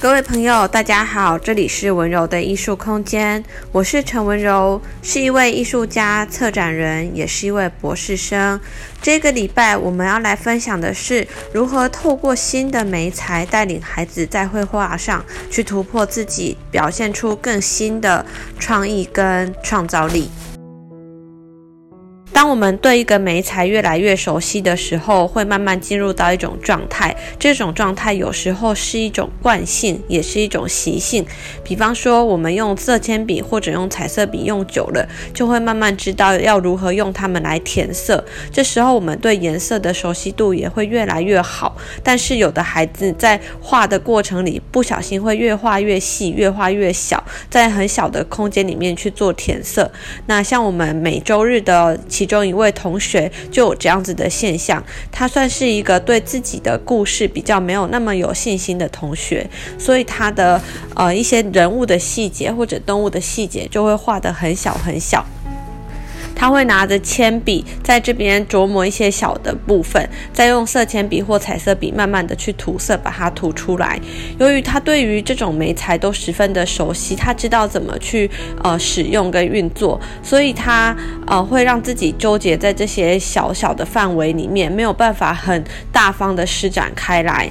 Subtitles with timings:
[0.00, 8.58] 各位朋友，大家好，这里是文柔的艺术空间，我是陈文柔，是一位艺术家、策展人，也是一位博士生。
[9.02, 18.24] 这个礼拜我们要来分享的是如何透过新的媒材，带领孩子在绘画上去突破自己，表现出更新的
[18.58, 20.30] 创意跟创造力。
[22.40, 27.14] 当我们对一个媒材越来越熟悉的时候，会慢慢进入到一种状态。
[27.38, 31.22] 这种状态有时候是一种惯性，也是一种习性。
[31.62, 38.24] 比方说，我们用色铅笔或者用彩色笔用久了，就会慢慢知道要如何用它们来填色。
[38.50, 41.76] 这时候，我们对颜色的熟悉度也会越来越好。
[42.02, 49.92] 但是，有的孩子在画的过程里，不小心会越画越细，越画越小，在很小的空间里面去做填色。
[50.24, 54.80] 那像我们每周日的其中一位同学就有这样子的现象，
[55.10, 59.44] 他算是一个对自己的故事比较没有那么有信心的同学，
[59.76, 60.60] 所以他的
[60.94, 65.26] 呃一些人物的细节或者动物的细节就会画得很小很小。
[66.40, 74.00] 他会拿着铅笔在这边琢磨一些小的部分，再用色铅笔或彩色笔慢慢的去涂色，把它涂出来。
[74.38, 78.30] 由于他对于这种媒材都十分的熟悉，他知道怎么去
[78.64, 87.50] 呃使用跟运作，所以他呃会让自己纠结在这些小小的范围里面，没有办法很大方的施展开来。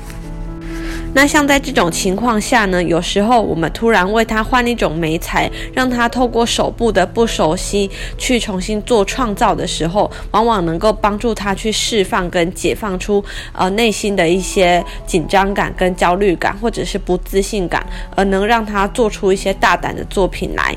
[1.11, 20.75] 那像在这种情况下呢，有时候我们突然为他换一种媒材，让他透过手部的不熟悉去重新做创造的时候，往往能够帮助他去释放跟解放出呃内心的一些紧张感跟焦虑感，或者是不自信感，而能让他做出一些大胆的作品来。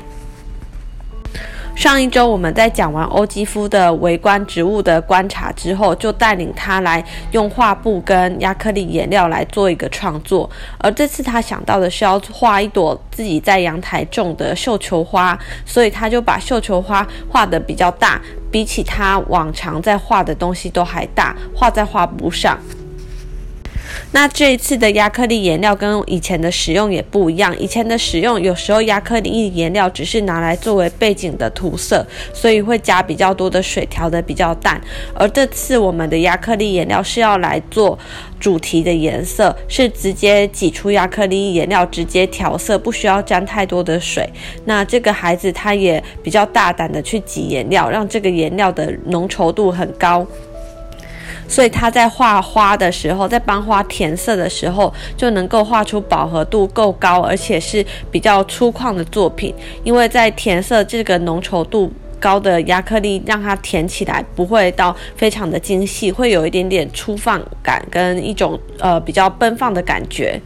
[1.75, 10.49] 上一周我们在讲完欧基夫的微观植物的观察之后，就带领他来用画布跟亚克力颜料来做一个创作。
[10.77, 22.57] 而这次他想到的是要画一朵自己在阳台种的绣球花，所以他就把绣球花画得比较大，比起他往常在画的东西都还大，画在画布上。
[24.13, 27.57] 那这一次的亚克力颜料跟以前的使用也不一样。
[27.59, 34.79] 以前的使用有时候亚克力颜料只是拿来作为背景的涂色，所以会加比较多的水，调得比较淡。
[35.15, 37.97] 而这次我们的亚克力颜料是要来做
[38.39, 44.29] 主题的颜色，是直接挤出亚克力颜料，直接调色，不需要沾太多的水。
[44.65, 50.25] 那这个孩子他也比较大胆的去挤颜料，让这个颜料的浓稠度很高。
[51.47, 59.53] 所以他在画花的时候，在帮花填色的时候，就能够画出饱和度够高，而且是比较粗犷的作品。
[59.83, 70.41] 因为在填色这个浓稠度高的亚克力，让它填起来不会到非常的精细，会有一点点粗放感跟一种呃比较奔放的感觉。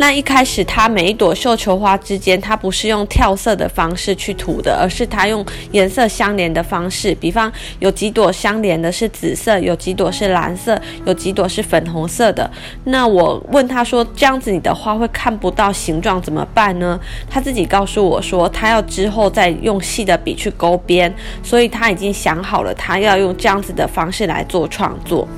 [0.00, 7.14] 那一开始，它每一朵绣球花之间，它不是用跳色的方式去涂的，而是它用颜色相连的方式。
[7.16, 12.50] 比方有几朵相连的是紫色，有几朵是蓝色，有几朵是粉红色的。
[12.84, 25.28] 那我问他说：“这样子你的花会看不到形状怎么办呢？”他自己告诉我说：“他要之后再用细的笔去勾边，所以他已经想好了，他要用这样子的方式来做创作。”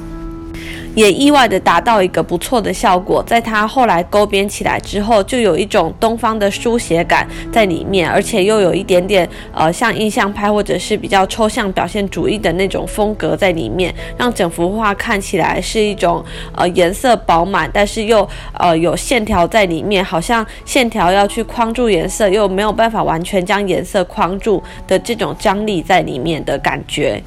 [0.95, 16.23] 也意外的达到一个不错的效果，在它后来勾边起来之后，就有一种东方的书写感在里面，而且又有一点点呃像印象派或者是比较抽象表现主义的那种风格在里面，让整幅画看起来是一种
[16.55, 27.23] 呃颜色饱满，但是又呃有线条在里面，好像线条要去框住颜色，又没有办法完全将颜色框住的这种张力在里面的感觉。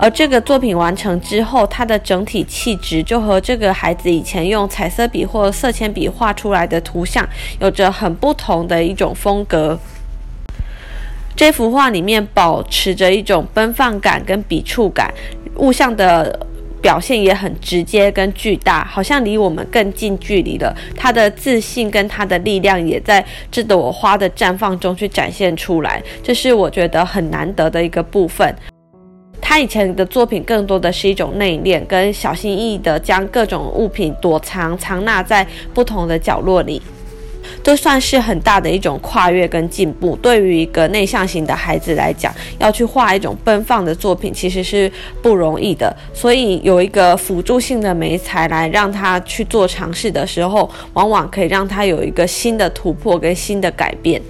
[0.00, 7.28] 而这个作品完成之后，它的整体气质就和这个孩子以前用彩色笔或色铅笔画出来的图像
[7.60, 9.76] 有着很不同的一种风格。
[11.34, 15.12] 这幅画里面保持着一种奔放感跟笔触感，
[15.56, 16.46] 物象的
[16.80, 20.72] 表现也很直接跟巨大，好像离我们更近距离了。
[20.96, 28.54] 他的自信跟他的力量也在这朵花的绽放中去展现出来，这是我觉得很难得的一个部分。
[29.48, 36.82] 他以前的作品更多的是一种内敛，跟小心翼翼的将各种物品躲藏、藏纳在不同的角落里，
[37.62, 40.14] 这算是很大的一种跨越跟进步。
[40.16, 44.92] 对于一个内向型的孩子来讲，要去画一种奔放的作品，其实是
[45.22, 45.96] 不容易的。
[46.12, 54.20] 所以有一个辅助性的媒材来让他去做尝试的时候，往往可以让他有一个新的突破跟新的改变。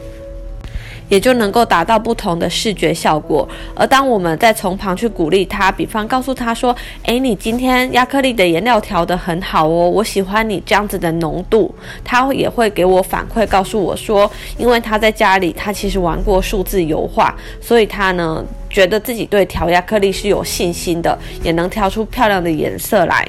[1.08, 3.48] 也就能够达到不同的视觉效果。
[3.74, 6.74] 而当我们再从旁去鼓励他，比方告诉他说
[7.04, 11.74] ：“诶，你今天亚克力的颜料调得很好哦，我喜欢你这样子的浓度。”
[12.04, 23.26] 他也会给我反馈，告诉我说，因为他在家里他其实玩过数字油画，所以他呢觉得自己对调亚克力是有信心的，也能调出漂亮的颜色来。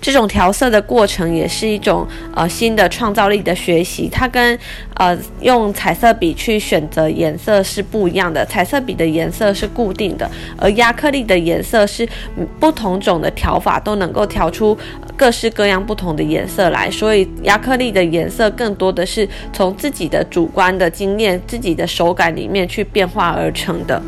[0.00, 4.58] 这种调色的过程也是一种呃新的创造力的学习，它跟
[4.94, 8.44] 呃用彩色笔去选择颜色是不一样的。
[8.46, 12.08] 彩色笔的颜色是固定的，而亚克力的颜色是
[12.60, 14.76] 不同种的调法都能够调出
[15.16, 24.00] 各式各样不同的颜色来，所以亚克力的颜色更多的是从自己的主观的经验、自己的手感里面去变化而成的。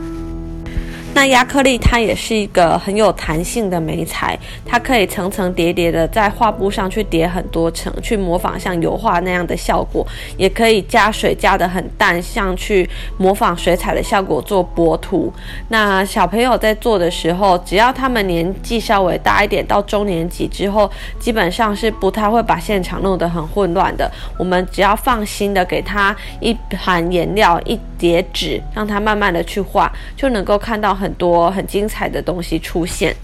[1.21, 10.03] 那亚克力它也是一个很有弹性的媒材，它可以层层叠叠的在画布上去叠很多层，去模仿像油画那样的效果，
[10.39, 12.89] 也可以加水加的很淡，像去
[13.19, 15.31] 模仿水彩的效果做薄涂。
[15.69, 24.11] 那小朋友在做的时候，只要他们年纪稍微大一点，到中年级之后，基本上是不太会把现场弄得很混乱的。
[24.39, 30.97] 我们只要放心的给他一盘颜料、一叠纸，让他慢慢的去画，就能够看到。
[31.01, 33.15] 很多很精彩的东西出现，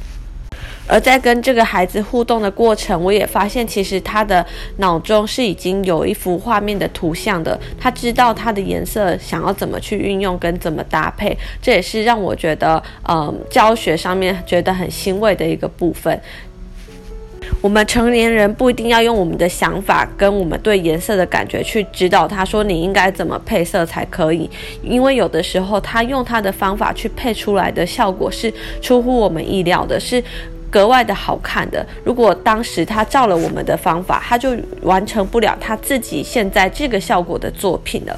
[0.89, 4.45] 而在跟这个孩子互动的过程，我也发现，其实他的
[4.79, 16.21] 脑中是已经有一幅画面的图像的，他知道他的颜色想要怎么去运用跟怎么搭配，这也是让我觉得，嗯，教学上面觉得很欣慰的一个部分。
[17.67, 24.49] 我们成年人不一定要用我们的想法跟我们对颜色的感觉去指导他，说你应该怎么配色才可以，
[24.85, 30.23] 因为有的时候他用他的方法去配出来的效果是出乎我们意料的，是
[30.71, 31.85] 格外的好看的。
[32.05, 38.17] 如果当时他照了我们的方法，他就完成不了他自己现在这个效果的作品了。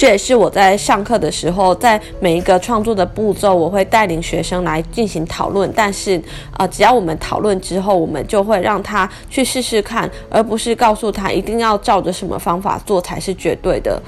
[0.00, 5.70] 这也是我在上课的时候，在每一个创作的步骤，我会带领学生来进行讨论。
[5.76, 6.18] 但是，
[6.52, 14.00] 啊、只要我们讨论之后，我们就会让他去试试看，而不是告诉他一定要照着什么方法做才是绝对的。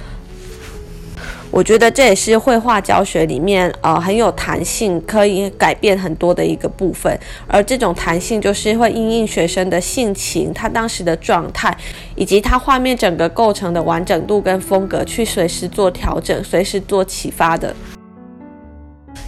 [1.52, 7.16] 我觉得这也是绘画教学里面呃很有弹性，可以改变很多的一个部分。
[7.46, 11.76] 而这种弹性就是会因应学生的性情、他当时的状态，
[12.16, 17.76] 以及他画面整个构成的完整度跟风格，去随时做调整，随时做启发的。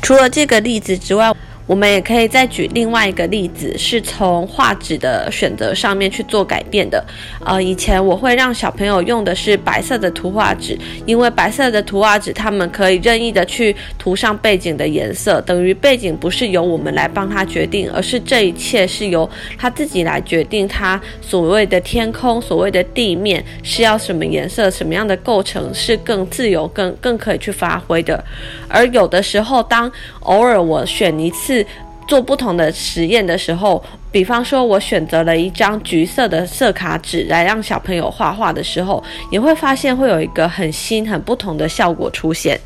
[0.01, 1.31] 除了这个例子之外，
[1.67, 7.03] 我们也可以再举另外一个例子，是从画纸的选择上面去做改变的。
[7.45, 20.69] 呃，以前我会让小朋友用的是白色的图画纸，因为白色的图画纸他们可以任意的去涂上背景的颜色，等于背景不是由我们来帮他决定，而是这一切是由他自己来决定。
[20.69, 28.23] 他所谓的天空，所谓的地面是要什么颜色，什么样的构成是更自由、更更可以去发挥的。
[28.69, 29.91] 而有的时候，当
[30.21, 31.67] 偶尔我选一次次。
[32.07, 42.61] 做不同的实验的时候，比方说，我选择了一张橘色的色卡纸来让小朋友画画的时候，也会发现会有一个很新、很不同的效果出现。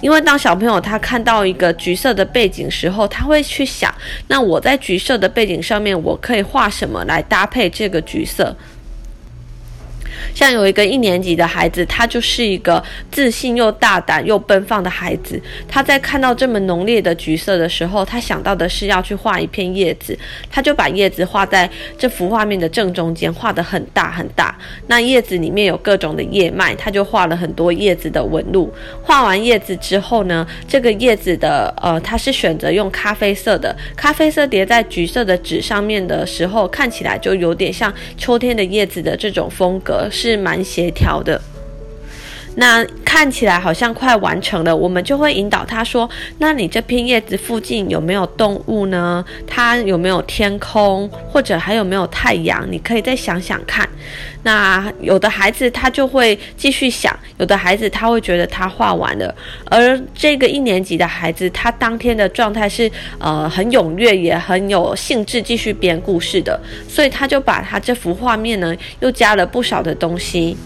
[0.00, 3.94] 因为当小朋友他看到一个橘色的背景时候，他会去想，
[4.28, 8.56] 那我在橘色的背景上面，我可以画什么来搭配这个橘色？
[10.34, 15.40] 像有一个一年级的孩子，他就是一个自信又大胆又奔放的孩子。
[15.68, 20.18] 他在看到这么浓烈的橘色的时候，他想到的是要去画一片叶子，
[20.50, 24.56] 他就把叶子画在这幅画面的正中间，画得很大很大。
[24.86, 28.72] 那叶子里面有各种的叶脉，他就画了很多叶子的纹路。
[29.02, 40.07] 画完叶子之后呢，这个叶子的呃，他是选择用咖啡色的，咖啡色叠在橘色的纸上面的时候，看起来就有点像秋天的叶子的这种风格。
[40.10, 41.40] 是蛮协调的，
[42.60, 49.24] 那看起来好像快完成了，我们就会引导他说：“那你这片叶子附近有没有动物呢？
[49.46, 52.66] 它有没有天空，或者还有没有太阳？
[52.68, 53.88] 你可以再想想看。”
[54.42, 59.32] 那有的孩子他就会继续想，有的孩子他会觉得他画完了，
[59.66, 70.56] 而这个一年级的孩子，他当天的状态是呃很踊跃，也很有兴致继续编故事的，所以他就把他这幅画面呢又加了不少的东西。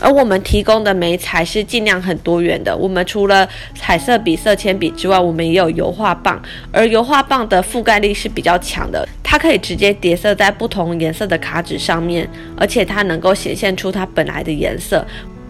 [0.00, 2.76] 而我们提供的媒材是尽量很多元的。
[2.76, 6.40] 我们除了彩色笔、色铅笔之外，我们也有油画棒。
[6.72, 15.04] 而油画棒的覆盖力是比较强的，它可以直接叠色在不同颜色的卡纸上面，而且它能够显现出它本来的颜色，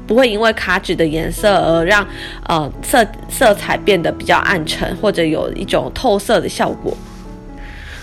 [0.06, 2.06] 不会因为卡纸的颜色而让
[2.46, 6.96] 呃色色彩变得比较暗沉，或者有一种透色的效果。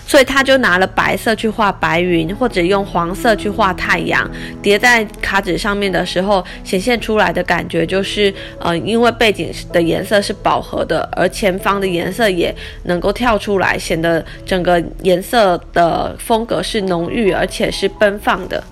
[0.06, 4.30] 所以他就拿了白色去画白云，或者用黄色去画太阳，
[4.62, 18.62] 叠在卡纸上面的时候，显现出来的感觉就是，呃，因为背景的颜色是饱和的，而前方的颜色也能够跳出来，显得整个颜色的风格是浓郁而且是奔放的。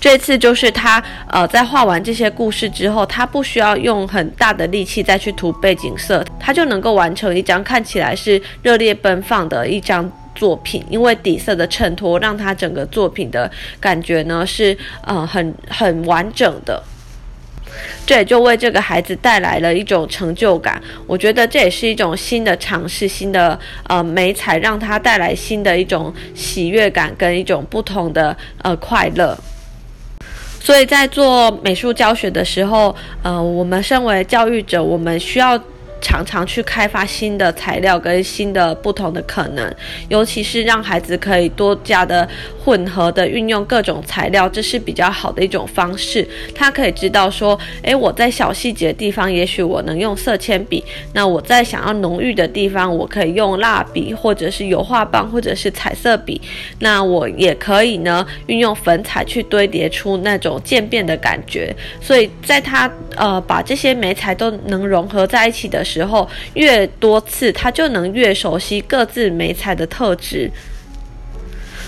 [0.00, 10.84] 这次就是他，呃，在画完这些故事之后，他不需要用很大的力气再去涂背景色，他就能够完成一张看起来是热烈奔放的一张作品。
[10.88, 16.82] 因为底色的衬托，让他整个作品的感觉呢是，呃，很很完整的。
[18.04, 20.80] 这也就为这个孩子带来了一种成就感。
[21.06, 29.38] 我觉得这也是一种新的尝试，新的呃媒材，让他带来新的一种喜悦感跟一种不同的呃快乐。
[30.60, 35.58] 所以在做美术教学的时候，呃，我们身为教育者，我们需要。
[36.02, 39.74] 常常去开发新的材料跟新的不同的可能，
[40.08, 42.28] 尤其是让孩子可以多加的
[42.62, 46.28] 混合的运用各种材料，这是比较好的一种方式。
[46.54, 50.82] 他可以知道说，诶，我在小细节的地方，也许我能用色铅笔；
[51.14, 56.40] 那我在想要浓郁的地方，我可以用蜡笔，或者是油画棒，或者是彩色笔。
[56.80, 61.74] 那我也可以呢，运用粉彩去堆叠出那种渐变的感觉。
[62.00, 70.50] 所以在他呃把这些媒材都能融合在一起的时候，越多次，他就能越熟悉各自美彩的特质。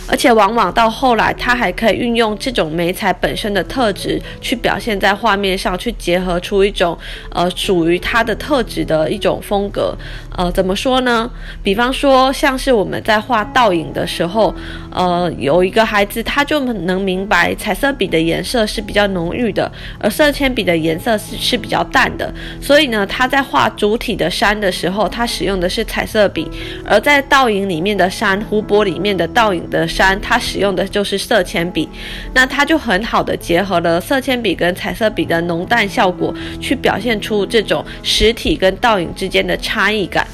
[0.06, 6.96] 而且往往到后来，他还可以运用这种媒材本身的特质，去表现在画面上，去结合出一种
[7.30, 9.96] 呃属于他的特质的一种风格。
[10.36, 11.30] 呃，怎么说呢？
[11.62, 14.54] 比方说，像是我们在画倒影的时候，
[14.90, 22.32] 呃，有一个孩子他就能明白彩色笔的颜色是比较浓郁的，而色铅笔的颜色是是比较淡的。
[22.60, 26.44] 所以呢，他在画主体的山的时候，他使用的是彩色笔；
[26.84, 29.88] 而在倒影里面的山，湖泊里面的倒影的。
[29.94, 31.88] 山，它使用的就是色铅笔，
[32.34, 40.26] 那它就很好的结合了色铅笔跟彩色笔的浓淡效果，去表现出这种实体跟倒影之间的差异感。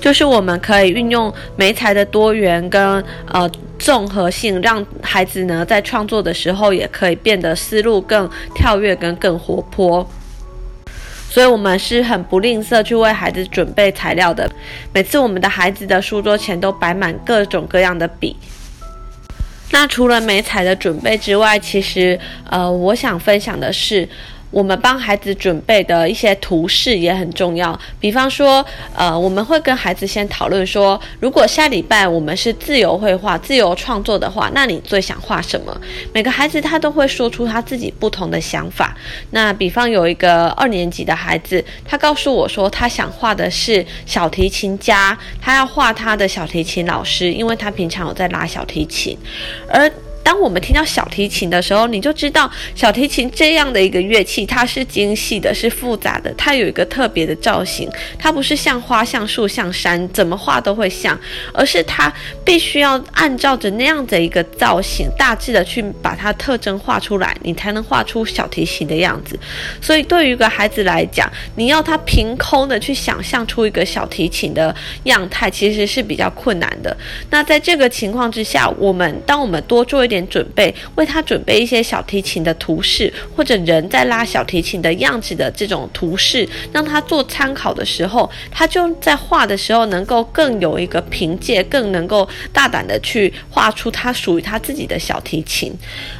[0.00, 10.08] 就是我们可以运用媒材的多元跟呃综合性，让孩子呢在创作的时候也可以变得思路更跳跃跟更活泼。
[11.28, 14.50] 所以，我们是很不吝啬去为孩子准备材料的。
[14.92, 18.36] 每次我们的孩子的书桌前都摆满各种各样的笔。
[19.70, 22.18] 那除了美彩的准备之外，其实，
[22.48, 24.08] 呃，我想分享的是。
[24.50, 28.64] 我们帮孩子准备的一些图示也很重要，比方说，
[28.94, 35.78] 呃，我们会跟孩子先讨论说，如果下礼拜我们是自由绘画、自由创作的话，那你最想画什么？
[36.12, 38.96] 每个孩子他都会说出他自己不同的想法。
[39.32, 49.16] 那比方有一个二年级的孩子，他告诉我说，他想画的是小提琴家，他要画他的小提琴老师，因为他平常有在拉小提琴，
[49.68, 49.90] 而。
[50.28, 61.18] 当我们听到小提琴的时候，你就知道小提琴这样的一个乐器，它是精细的，是复杂的，它有一个特别的造型，它不是像花、像树、像山，怎么画都会像，
[61.54, 62.12] 而是它
[62.44, 69.34] 必须要按照着那样的一个造型，大致的去把它特征画出来，你才能画出小提琴的样子。
[69.80, 76.94] 所以对于一个孩子来讲，你要他凭空的去想象出一个小提琴的样态，其实是比较困难的。
[77.30, 80.17] 那在这个情况之下，我们当我们多做一点。
[80.28, 95.72] 准备为他准备一些小提琴的图示，或者人在拉小提琴的样子的这种图示，让他做参考的时候，他就在画的时候能够更有一个凭借，更能够大胆的去画出他属于他自己的小提琴。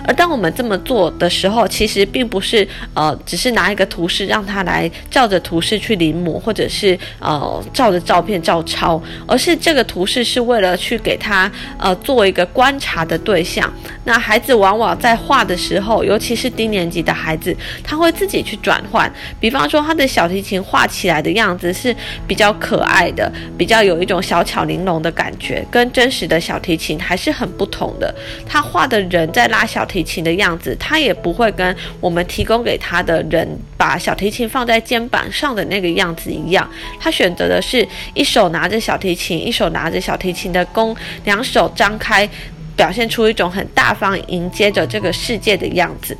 [0.06, 13.72] 而当我们这么做的时候，其实并不是呃，只是拿一个图示让他来照着图示去临摹，或者是呃照着照片照抄，而是这个图示是为了去给他呃做一个观察的对象。
[14.04, 17.54] 那孩子往往在画的时候，尤其是低年级的孩子，
[17.84, 19.10] 他会自己去转换。
[19.38, 21.94] 比方说，他的小提琴画起来的样子是
[22.26, 28.14] 比较可爱的，比较有一种小巧玲珑的感觉，跟真实的小提琴还是很不同的。
[28.46, 36.68] 他画的人在拉小提琴的样子，他也不会跟我们提供给他的人把小提琴放在肩膀上的那个样子一样。
[36.98, 42.28] 他选择的是一手拿着小提琴，一手拿着小提琴的弓，两手张开。
[42.78, 46.16] 表现出一种很大方迎接着这个世界的样子，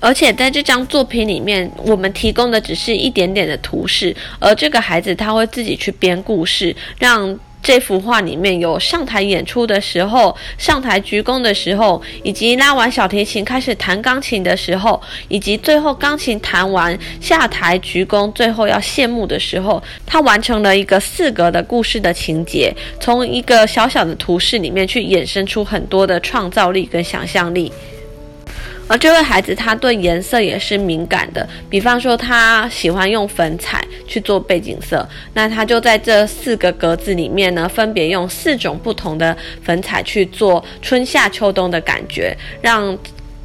[0.00, 27.72] 而且在这张作品里面，我们提供的只是一点点的图示，而这个孩子他会自己去编故事，让这幅画里面有上台演出的时候，上台鞠躬的时候，以及拉完小提琴开始弹钢琴的时候，以及最后钢琴弹完下台鞠躬，最后要谢幕的时候，他完成了一个四格的故事的情节，从一个小小的图示里面去衍生出很多的创造力跟想象力。
[28.88, 31.46] 而这位孩子，他对颜色也是敏感的。
[31.68, 42.96] 比方说，他喜欢用粉彩去做背景色，那他就在这四个格子里面呢，分别用四种不同的粉彩去做春夏秋冬的感觉，让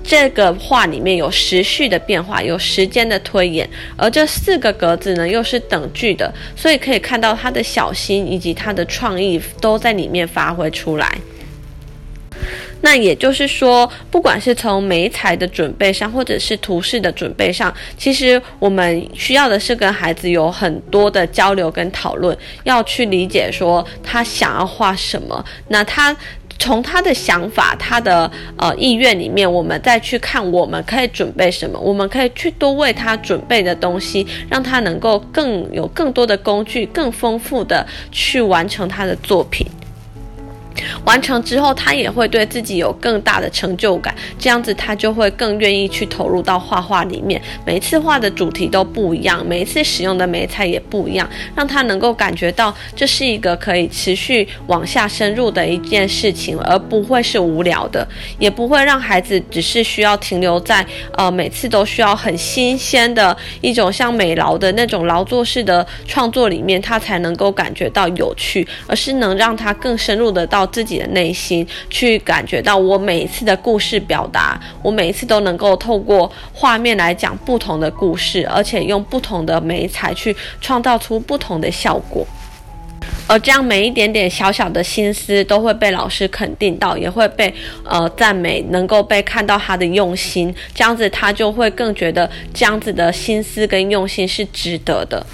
[0.03, 3.67] 这个画里面有时序的变化，有时间的推演。
[3.97, 11.17] 而这四个格子呢，又是等距的，所以可以看到他的小心以及他的创意都在里面发挥出来。
[12.81, 25.43] 那也就是说，不管是从媒材的准备上，或者是图示的准备上，其实我们需要的是跟孩子有很多的交流跟讨论，要去理解说他想要画什么。
[25.67, 26.15] 那他
[26.59, 39.65] 从他的想法、他的呃意愿里面，我们再去看我们可以准备什么，我们可以去多为他准备的东西，让他能够更有更多的工具，更丰富的去完成他的作品。
[41.05, 47.41] 完成之后，他也会对自己有更大的成就感，这样子他就会更愿意去投入到画画里面。
[47.65, 58.07] 每一次画的主题都不一样，每一次使用的媒材也不一样，让他能够感觉到这是一个可以持续往下深入的一件事情，而不会是无聊的，
[58.39, 82.25] 也不会让孩子只是需要停留在呃每次都需要很新鲜的一种像美劳的那种劳作式的创作里面，他才能够感觉到有趣，而是能让他更深入的到自己的内心去感觉到，我每一次的故事表达，我每一次都能够透过画面来讲不同的故事，而且用不同的媒材去创造出不同的效果。
[83.27, 87.53] 而这样每一点点小小的心思都会被老师肯定到，也会被
[87.85, 95.25] 呃赞美，能够被看到他的用心，这样子他就会更觉得这样子的心思跟用心是值得的。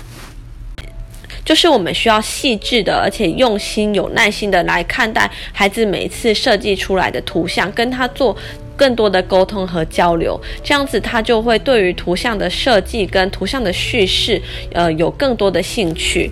[1.47, 8.35] 就是我们需要细致的，而且用心、有耐心的来看待孩子每一次设计出来的图像，跟他做
[8.75, 14.41] 更多的沟通和交流，这样子他就会对于图像的设计跟图像的叙事，
[14.73, 16.29] 呃，有更多的兴趣。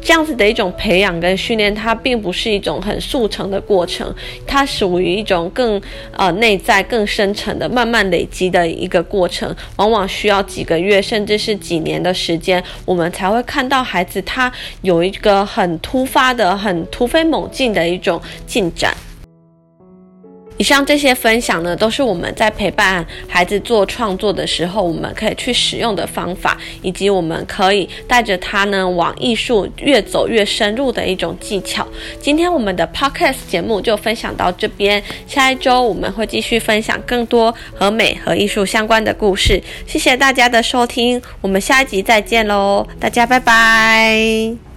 [0.00, 4.12] 这样子的一种培养跟训练，它并不是一种很速成的过程，
[4.46, 5.80] 它属于一种更
[6.16, 14.50] 呃内在、更深层的慢慢累积的一个过程，往往需要几个月甚至是几年的时间，我们才会看到孩子他
[14.82, 18.96] 有一个很突发的、很突飞猛进的一种进展。
[20.60, 31.88] 以上这些分享呢，都是我们在陪伴孩子做创作的时候，我们可以去使用的方法，以及我们可以带着他呢往艺术越走越深入的一种技巧。
[32.20, 39.62] 今天我们的 Podcast 节目就分享到这边，下一周我们会继续分享更多和美和艺术相关的故事。
[39.86, 44.69] 谢谢大家的收听，我们下一集再见喽，大家拜拜。